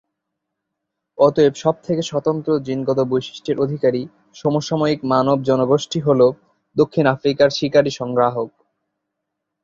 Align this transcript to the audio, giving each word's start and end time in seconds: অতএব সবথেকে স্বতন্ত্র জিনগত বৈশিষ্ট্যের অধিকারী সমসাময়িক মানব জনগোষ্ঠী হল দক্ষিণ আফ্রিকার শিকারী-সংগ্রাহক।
অতএব 1.17 1.53
সবথেকে 1.55 2.01
স্বতন্ত্র 2.01 2.49
জিনগত 2.59 2.99
বৈশিষ্ট্যের 3.03 3.57
অধিকারী 3.59 4.01
সমসাময়িক 4.35 4.99
মানব 5.05 5.37
জনগোষ্ঠী 5.43 5.99
হল 5.99 6.21
দক্ষিণ 6.75 7.05
আফ্রিকার 7.05 7.49
শিকারী-সংগ্রাহক। 7.49 8.49